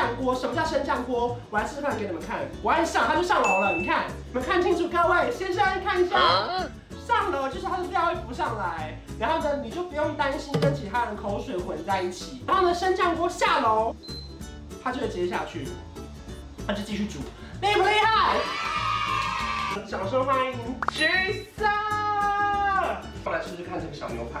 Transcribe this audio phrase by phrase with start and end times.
[0.00, 0.34] 降锅。
[0.34, 1.36] 什么叫升降锅？
[1.50, 2.38] 我来示范给你们看。
[2.62, 3.74] 我按上，它就上楼了。
[3.74, 6.16] 你看，你们看清楚，各位先生看一下，
[7.06, 12.42] 上楼就是它的料会浮上来，然后呢，你就不用担心跟其他人口水混在一起。
[12.46, 13.94] 然后呢，升降锅下楼，
[14.82, 15.68] 它就会接下去，
[16.66, 17.18] 它就继续煮，
[17.60, 18.38] 厉不厉害？
[19.86, 20.54] 掌声欢迎
[20.92, 21.04] 橘
[21.58, 21.66] 色。
[23.22, 24.40] 我来试试看这个小牛排。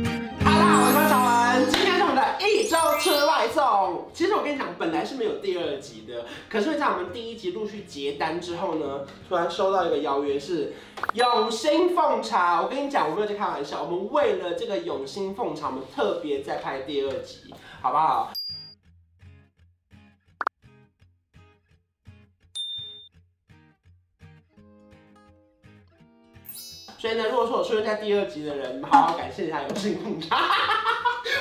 [4.13, 10.73] 其实我跟你讲，本来是没有第二集的，可是在我们第一集陆续结单之后呢，突然收到一个邀约，是
[11.13, 12.61] 永兴凤茶。
[12.61, 17.53] 我跟你讲，我没有在开玩笑，我们为了这个永兴凤茶，我们特别再拍第二集。
[17.81, 18.31] 好不好？
[26.99, 30.37] 所以呢，如果说我出现在第二集的人，好好感谢一下永兴凤茶。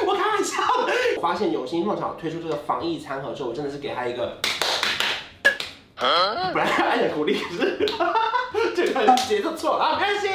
[0.06, 0.92] 我开玩笑的。
[1.16, 4.38] 我发现永兴凤茶推出这个防疫餐盒之后，我真的是给他一个，
[5.96, 7.86] 本来要按点鼓励，可是
[8.76, 10.28] 这个节奏错了，没关系。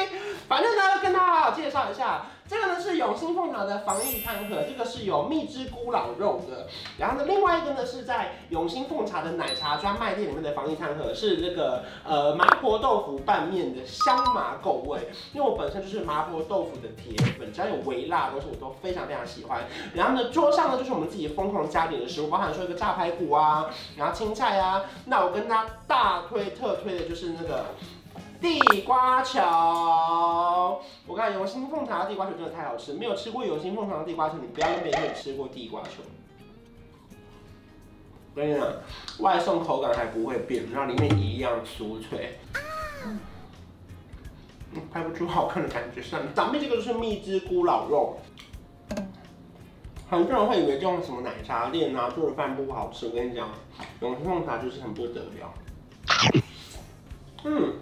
[0.48, 2.26] 反正呢，跟大家好好介绍一下。
[2.48, 6.68] 这个呢是永兴凤茶的防疫餐盒，这个是有蜜汁咕咾肉的。
[6.96, 15.08] 然后呢，另外一个呢是在永兴凤茶的奶茶专卖店里面的防疫餐盒，是这个呃麻婆豆腐拌面的香麻够味。
[15.32, 19.62] 因为我本身就是麻婆豆腐的铁粉，只要有微辣的东西我都非常非常喜欢。
[19.92, 24.84] 然后呢，桌上呢就是我们自己疯狂加点的食物，包含说一个炸排骨啊，然后青菜啊。
[25.06, 27.64] 那我跟大家大推特推的就是那个。
[28.40, 29.40] 地瓜球，
[31.06, 36.02] 我看永兴凤茶的地瓜球真的太好吃，没有吃过永兴凤茶的地瓜球，你不要跟别人说吃过地瓜球。
[38.34, 38.66] 我跟你讲，
[39.20, 42.38] 外送口感还不会变，然后里面一样酥脆。
[43.06, 43.18] 嗯，
[44.92, 46.34] 拍不出好看的感觉，算了。
[46.34, 48.18] 上面这个就是蜜汁咕咾肉，
[50.10, 53.48] 很多人会以为这种什么奶茶店啊做的饭不好吃，我跟你讲，
[54.00, 55.54] 永兴凤茶就是很不得了。
[57.44, 57.72] 嗯。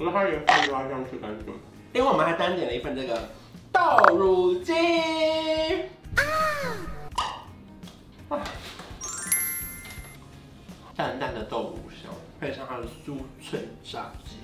[0.00, 1.54] 我们还有饭都要这样吃干净。
[1.92, 3.28] 另外我们还单点了一份这个
[3.70, 4.72] 豆乳鸡，
[8.30, 8.40] 啊，
[10.96, 12.10] 淡淡的豆乳香，
[12.40, 14.38] 配上它的酥脆炸鸡，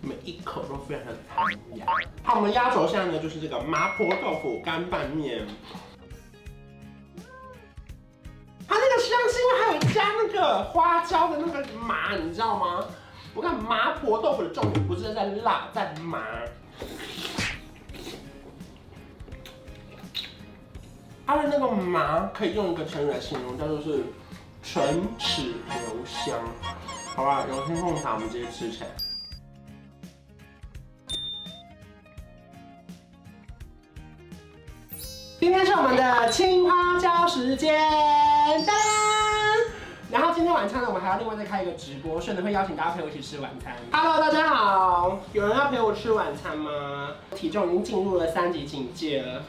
[0.00, 1.46] 每一口都非常的弹
[1.78, 1.86] 牙。
[2.24, 5.46] 好，我们压轴下呢就是这个麻婆豆腐干拌面，
[8.66, 12.84] 它那个香是因为还有加那个花椒的那个麻，你知道吗？
[13.36, 16.22] 我看麻婆豆腐的重点不是在辣，在麻。
[21.26, 24.04] 它的那个麻可以用一个成语来形容，叫做是
[24.62, 26.38] 唇齿留香。
[27.14, 28.88] 好吧，有天凤茶我们直接吃起来。
[35.38, 37.74] 今天是我们的青花椒时间，
[38.64, 39.05] 哒哒。
[40.16, 43.74] 然后今天晚餐呢，我们还要另外再开一个直播，顺便会邀请大家陪我一起吃晚餐。
[43.92, 47.10] Hello，大家好，有人要陪我吃晚餐吗？
[47.34, 49.42] 体重已经进入了三级警戒了，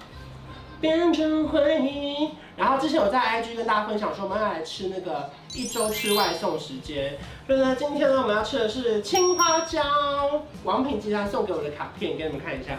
[0.82, 2.32] 变成回忆。
[2.58, 7.18] 然后之前我在 IG 跟大家分享说，我们要来吃那个一周吃外送时间。
[7.48, 9.82] 所以呢，今天呢，我们要吃的是青花椒。
[10.66, 12.78] 王品集团送给我的卡片，给你们看一下，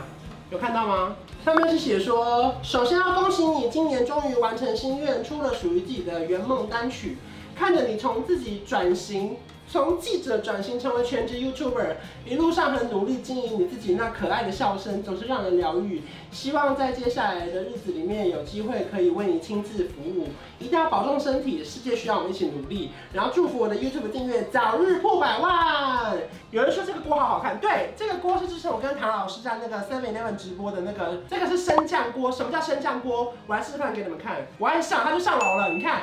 [0.51, 1.17] 有看到吗？
[1.43, 7.17] 上面是写说，首先要恭喜你，今年终于完成心愿，出了属于自己的圆梦单曲。
[7.59, 9.37] 看着你从自己转型，
[9.69, 16.03] 从记者转型成为全职 YouTuber，一路上很努力经营你自己那可爱的笑声，总是让人疗愈。
[16.31, 20.29] 希望在接下来的日子里面，有机会可以为你亲自服务。
[20.61, 22.93] 一定要保重身体，世界需要我们一起努力。
[23.13, 26.17] 然后祝福我的 YouTube 订阅早日破百万。
[26.53, 32.31] 有人说这个锅好好看，对，这个锅是之前我跟唐老师在那个 Seven Eleven 直播的那个，这个是升降锅。
[32.31, 33.35] 什么叫升降锅？
[33.49, 34.47] 我来示范给你们看。
[34.59, 36.03] 我按上，它就上楼了，你看。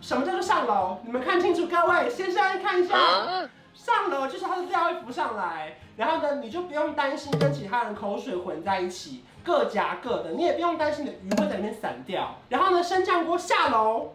[0.00, 0.98] 什么叫做上楼？
[1.04, 2.96] 你们看清楚，各位先生看一下，
[3.74, 12.36] 上楼就是它的料会浮上来，然后呢，你就不用担心跟其他人口水混在一起，各夹各的，你也不用担心你的鱼会在里面散掉。
[12.48, 14.14] 然后呢，升降锅下楼，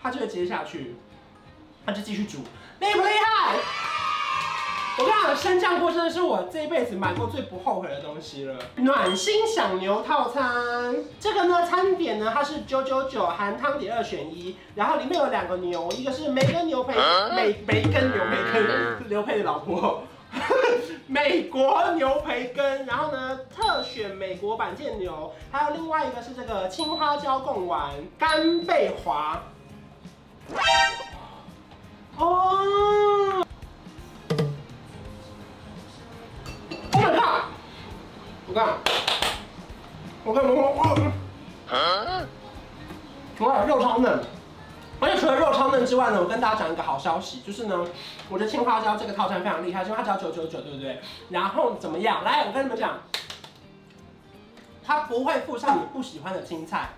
[0.00, 0.96] 它就会接下去，
[1.86, 2.38] 它就继续煮，
[2.80, 3.56] 厉不厉害？
[5.00, 8.54] 我跟你讲，升降锅真的是我这一辈子买过最不后悔的东西了。
[8.76, 16.94] 暖心享牛套餐，这个呢，餐点呢，它是九九九含汤底二选一，然后里面有两个牛，一个是梅根牛培，
[17.34, 19.08] 梅梅根牛培根。
[19.08, 20.02] 刘培的老婆，
[21.08, 29.42] 美国牛培根，然后呢，特选美国板腱牛，还有另外一个是这个青花椒贡丸干贝滑。
[32.18, 33.46] 哦
[38.50, 38.66] 我看，
[40.24, 40.94] 我看，我看，我
[41.68, 42.26] 看，
[43.38, 44.20] 哇，肉超嫩！
[44.98, 47.86] 而且除了肉超嫩之外呢，我跟大家讲一个好消息，就是呢，
[48.28, 51.00] 我的青花椒这个套餐非常厉害，青花椒九九九，对不对？
[51.28, 52.24] 然后怎么样？
[52.24, 52.98] 来，我跟你们讲，
[54.84, 56.88] 它不会附上你不喜欢的青菜，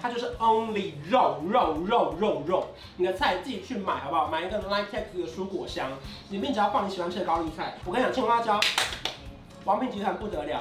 [0.00, 2.68] 它就是 only 肉肉肉肉肉，
[2.98, 4.28] 你的菜自己去买好不好？
[4.28, 5.88] 买一个 Litex 的蔬果箱，
[6.28, 7.78] 里面只要放你喜欢吃的高丽菜。
[7.86, 8.60] 我跟你讲，青花椒，
[9.64, 10.60] 王品集团不得了。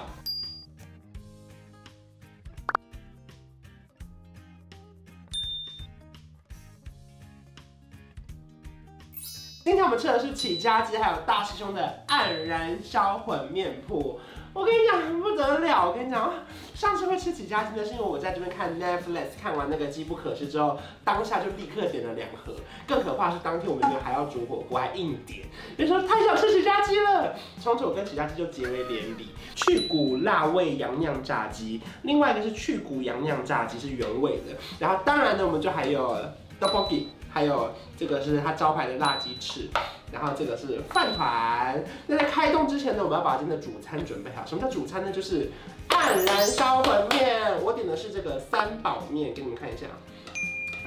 [9.63, 14.19] 今天我们吃的是起家鸡，还有大师兄的黯然销魂面铺。
[14.53, 16.33] 我跟你讲不得了，我跟你讲，
[16.73, 22.55] 上次会吃起家鸡呢，是因为我在这边看 Netflix 看完那个《机不可失》之后，当下就立刻点了两盒。
[22.87, 25.45] 更可怕是当天我们这边还要煮火锅，还硬点，
[25.77, 27.35] 别说太想吃起家鸡了。
[27.61, 29.29] 从此我跟起家鸡就结为连理。
[29.55, 34.57] 去骨辣味洋酿炸鸡，另外一个是去骨洋酿炸鸡，是原味的。
[34.79, 36.17] 然后当然呢，我们就还有
[36.61, 39.67] t o p o k i 还有这个是它招牌的辣鸡翅，
[40.11, 41.83] 然后这个是饭团。
[42.05, 44.45] 那在开动之前呢，我们要把今天的主餐准备好。
[44.45, 45.11] 什么叫主餐呢？
[45.11, 45.49] 就是
[45.89, 47.59] 黯然销魂面。
[47.63, 49.87] 我点的是这个三宝面，给你们看一下。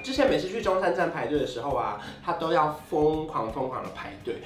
[0.04, 4.36] 之前每次去中山站排队的时候啊，他都要疯狂疯狂的排队。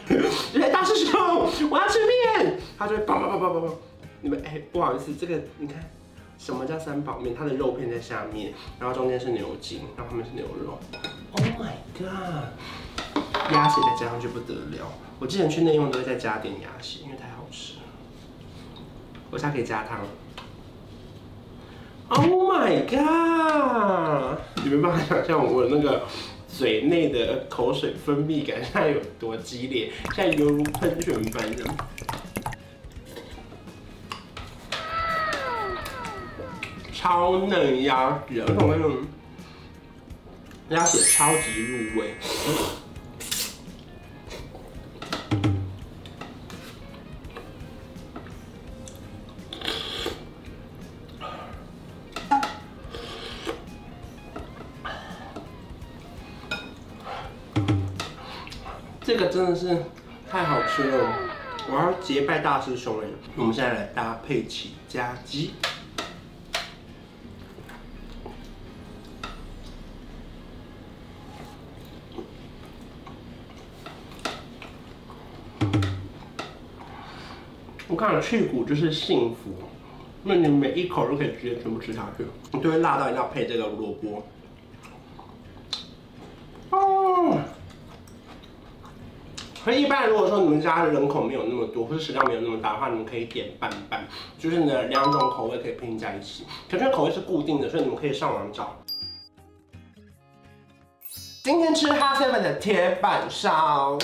[0.54, 1.20] 来，大师兄，
[1.68, 3.68] 我要吃面，他就会叭叭叭叭叭叭。
[4.22, 5.84] 你们哎，不好意思，这个你看。
[6.38, 7.34] 什么叫三宝面？
[7.34, 10.78] 它的肉片在下面，然后中间是牛筋，然后后面是牛肉。
[11.32, 12.48] Oh my god！
[13.52, 14.92] 鸭血再加上去不得了。
[15.18, 17.80] 我之前去内用都会再加点鸭血，因为太好吃了。
[19.30, 20.00] 我现在可以加汤。
[22.08, 24.38] Oh my god！
[24.64, 26.06] 你没办法想象我那个
[26.48, 31.64] 嘴内的口水分泌感现在有多激烈，现在犹如喷泉般的。
[36.92, 38.76] 超嫩鸭血，而且那
[40.70, 42.14] 鸭血超级入味。
[59.00, 59.84] 这个真的是
[60.30, 61.14] 太好吃了，
[61.70, 63.08] 我要结拜大师兄了。
[63.36, 65.54] 我们现在来搭配起家鸡。
[78.20, 79.50] 去骨就是幸福，
[80.22, 84.22] 那你每一口都可以直接全部吃下去，你就会辣到一定要配这个萝卜。
[86.70, 87.38] 哦，
[89.64, 94.06] 所以一般如果说你们家的人口没有那么多，或者食量没有那么大的话，你们可以点半半，
[94.38, 96.44] 就是呢两种口味可以拼在一起。
[96.70, 98.76] 可是口味是固定的，所以你们可以上网找。
[101.42, 103.98] 今天吃哈 seven 的铁板烧。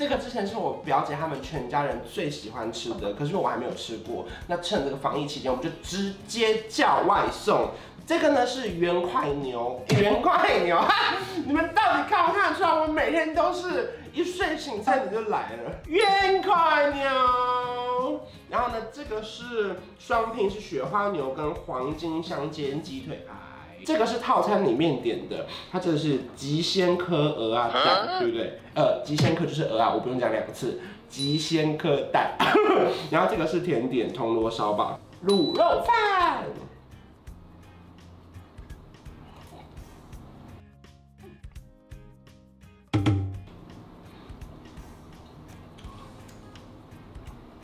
[0.00, 4.24] 这个之前是我表姐他们全家人最喜欢吃的，可是我还没有吃过。
[4.46, 7.72] 那趁这个防疫期间，我们就直接叫外送。
[8.06, 10.82] 这个呢是原块牛， 原块牛，
[11.44, 12.70] 你们到底看不看得出来？
[12.80, 18.22] 我每天都是一睡醒菜你就来了，原块牛。
[18.48, 23.49] 然后呢，这个是双拼，是雪花牛跟黄金香煎鸡腿排。
[23.84, 28.60] 这个是套餐里面点的，它这个是极鲜科鹅啊蛋，对不对？
[28.74, 32.36] 呃，极鲜科就是鹅啊，我不用讲两次，极鲜科蛋。
[33.10, 36.44] 然后这个是甜点铜锣烧吧，卤肉饭。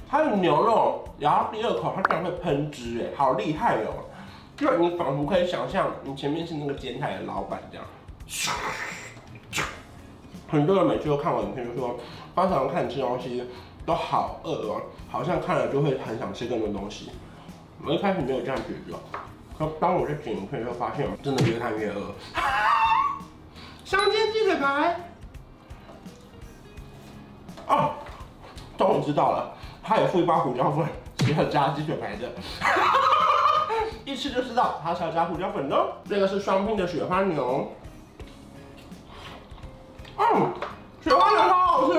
[0.08, 4.04] 它的牛肉然后第二口，它居然会喷汁，哎，好厉害哦！
[4.56, 7.86] 就你仿佛可以想象，你前面是那个剪彩的老板这样。
[10.48, 11.98] 很多人每次都看我影片，就说，
[12.34, 13.44] 经常看你吃东西
[13.84, 17.10] 都好饿哦，好像看了就会很想吃更多东西。
[17.84, 18.98] 我一开始没有这样觉得，
[19.58, 22.14] 可当我在剪影片，就发现真的越看越饿。
[23.84, 24.96] 香煎鸡腿排。
[27.66, 27.94] 哦，
[28.78, 30.86] 终于知道了，他有附一包胡椒粉，
[31.20, 32.30] 是要加鸡腿排的。
[34.06, 35.76] 一吃就知道它是要加胡椒粉的。
[36.08, 37.72] 这个是双拼的雪花牛，
[40.16, 40.52] 嗯，
[41.02, 41.98] 雪花牛超好吃。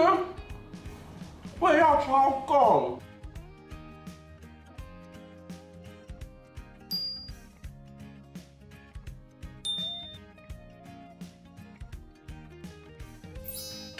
[1.59, 2.97] 味道超够。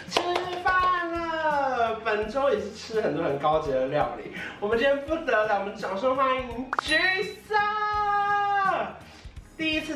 [0.08, 0.20] 吃
[0.64, 4.32] 饭了，本周也是吃很多很高级的料理。
[4.60, 7.02] 我们今天不得了，我们掌声欢迎橘色。
[7.18, 7.47] 第一次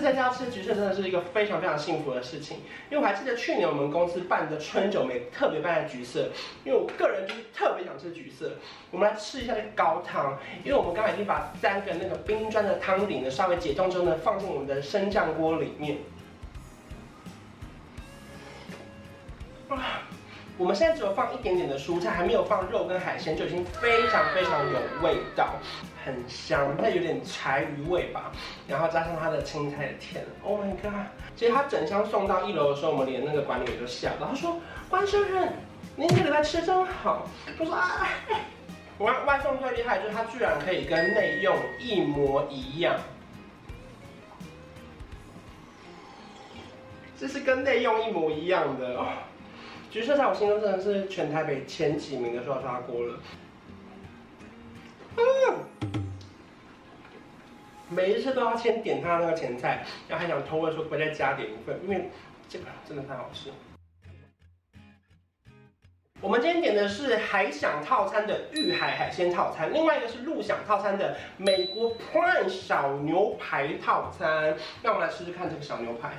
[0.03, 2.59] 在家吃橘色真的是一个非常非常幸福的事情，
[2.91, 6.29] 因为我还记得去年我们公司办的春酒没特别办的橘色，
[6.65, 8.53] 因为我个人就是特别想吃橘色。
[8.91, 15.99] 我们来吃一下这个高汤，因为我们刚才已经把三个那个冰砖的汤底呢稍微解冻之后呢放进我们的升降锅里面。
[19.69, 20.02] 啊，
[20.59, 25.55] 我们现在只有放一点点的蔬菜，还没有放肉跟海鲜，就已经非常非常有味道。
[26.05, 28.33] 很香，它有点柴鱼味吧，
[28.67, 31.07] 然后加上它的青菜的甜，Oh my god！
[31.37, 35.49] 其实它整箱送到一楼的时候，我们连那个管理员都吓到，他说：“关先生，
[35.95, 38.09] 您这个礼拜吃真好。”我说：“啊，
[38.99, 42.97] 外外送最厉害就是它居然可以跟内用一模一样，
[47.17, 49.07] 这是跟内用一模一样的哦。”
[49.93, 53.21] 橘色在我心中真的是全台北前几名的刷刷锅了。
[55.19, 55.23] 嗯，
[57.91, 62.09] 每一次都要先点他那个前菜，然后还想偷问说可不可以再加点一份，因为
[62.49, 63.51] 这个真的太好吃。
[66.23, 74.57] 我们今天点的是海享套餐的玉海海鲜套餐，另外一个是陆享套餐的美国 Prime 小牛排套餐。
[74.83, 76.13] 那我们来试试看这个小牛排。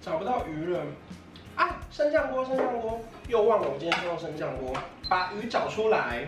[0.00, 0.80] 找不到鱼了，
[1.56, 4.72] 啊，升降锅，升降锅，又忘了我今天是用升降锅。
[5.08, 6.26] 把鱼找出来，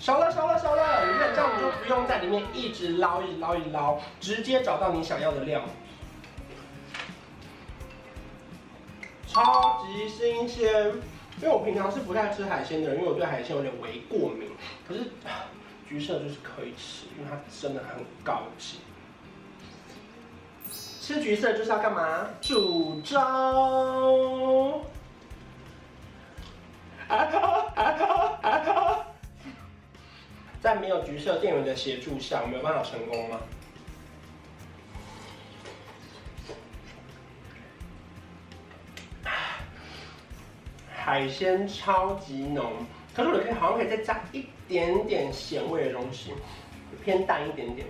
[0.00, 1.06] 熟了，熟了，熟了。
[1.06, 5.62] 你看，这样我就不用在里面一直捞，一直捞，一直捞，直接找到你想要的料。
[9.26, 10.86] 超级新鲜，
[11.40, 14.50] 因为我平常是不太吃海鲜的人，因为我对海鲜有点微过敏。
[14.86, 15.00] 可是。
[15.90, 18.78] 橘色就是可以吃，因为它真的很高级。
[21.10, 22.28] 吃橘色就是要干嘛？
[22.40, 24.80] 煮粥。
[30.62, 33.40] 在没有橘色店员的协助下，我没有办法成功吗？
[40.94, 42.86] 海鲜超级浓。
[43.12, 46.32] 可是我可以好像可以再加一点点咸味的东西，
[47.04, 47.88] 偏淡一点点。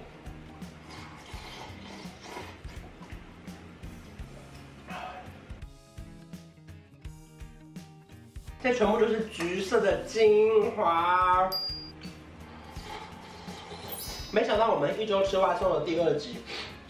[8.74, 11.48] 全部都是橘色的精华。
[14.32, 16.38] 没想到我们一周吃外送的第二集。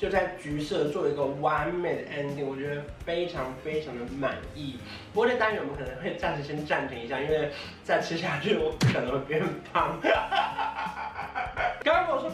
[0.01, 4.79] 就在橘色做了一个完美的 ending，我觉得非常非常的满意。
[5.13, 7.51] 不过这单元我们可能会暂时先暂停一下，因为
[7.85, 10.01] 再吃下去我可能会变胖。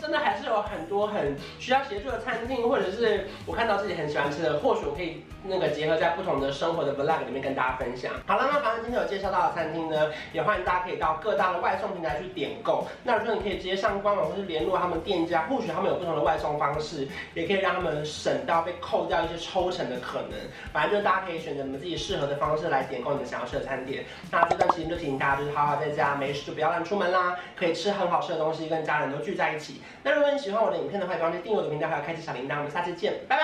[0.06, 8.12] 真的还是有很多很需要协助的餐厅，或者是我看到自己很喜欢吃的，或许我可以那个结合在不同的生活的 vlog 里面跟大家分享。
[8.24, 12.86] 好了，那反正今天有介绍到的餐厅呢，也欢迎大家可以到各大的外送平台去点购。
[13.02, 20.38] 那如果你可以直接上官网或是联络他们店家，或许他们有不同的外送方式，也可以让他们省到被扣掉一些抽成的可能。
[20.72, 24.04] 反正就是大家可以选择你们自己适合的方式来点购你们想要吃的餐点。
[24.30, 29.80] 那这段时间就提醒大家，就是好好在家，没事就不要乱出门啦，可以吃很好吃的东西，跟家人都聚在一起。
[30.02, 32.58] 那如果你喜欢我的影片的话，别忘记订阅我的频道，还有开启小铃铛。
[32.58, 33.42] 我们下次见，拜拜。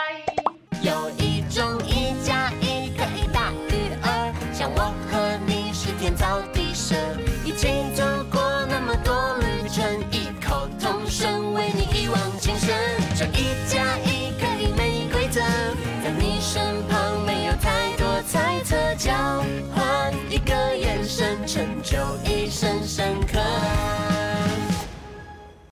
[0.83, 1.32] 有一